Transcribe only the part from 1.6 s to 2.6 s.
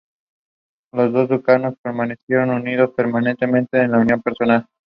permanecieron